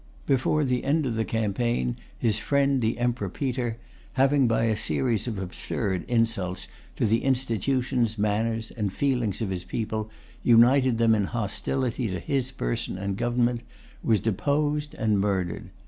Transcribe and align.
Before 0.25 0.63
the 0.63 0.83
end 0.83 1.05
of 1.05 1.15
the 1.15 1.23
campaign, 1.23 1.95
his 2.17 2.39
friend 2.39 2.81
the 2.81 2.97
Emperor 2.97 3.29
Peter, 3.29 3.77
having, 4.13 4.47
by 4.47 4.63
a 4.63 4.75
series 4.75 5.27
of 5.27 5.37
absurd 5.37 6.05
insults 6.07 6.67
to 6.95 7.05
the 7.05 7.23
institutions, 7.23 8.17
manners, 8.17 8.71
and 8.71 8.91
feelings 8.91 9.43
of 9.43 9.51
his 9.51 9.63
people, 9.63 10.09
united 10.41 10.97
them 10.97 11.13
in 11.13 11.25
hostility 11.25 12.07
to 12.09 12.19
his 12.19 12.51
person 12.51 12.97
and 12.97 13.15
government, 13.15 13.61
was 14.01 14.19
deposed 14.19 14.95
and 14.95 15.19
murdered. 15.19 15.69